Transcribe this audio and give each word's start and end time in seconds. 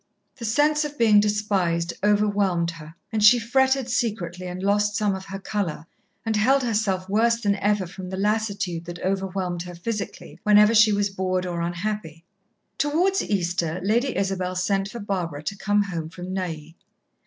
The 0.37 0.45
sense 0.45 0.83
of 0.83 0.97
being 0.97 1.19
despised 1.19 1.93
overwhelmed 2.03 2.71
her, 2.71 2.95
and 3.11 3.23
she 3.23 3.37
fretted 3.37 3.87
secretly 3.87 4.47
and 4.47 4.63
lost 4.63 4.95
some 4.95 5.13
of 5.13 5.25
her 5.25 5.37
colour, 5.37 5.85
and 6.25 6.35
held 6.35 6.63
herself 6.63 7.07
worse 7.07 7.39
than 7.39 7.53
ever 7.57 7.85
from 7.85 8.09
the 8.09 8.17
lassitude 8.17 8.85
that 8.85 8.97
overwhelmed 9.05 9.61
her 9.61 9.75
physically 9.75 10.39
whenever 10.41 10.73
she 10.73 10.91
was 10.91 11.11
bored 11.11 11.45
or 11.45 11.61
unhappy. 11.61 12.25
Towards 12.79 13.21
Easter 13.21 13.79
Lady 13.83 14.15
Isabel 14.17 14.55
sent 14.55 14.89
for 14.89 14.99
Barbara 14.99 15.43
to 15.43 15.55
come 15.55 15.83
home 15.83 16.09
from 16.09 16.33
Neuilly. 16.33 16.77